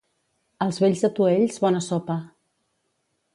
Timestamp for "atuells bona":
1.09-1.83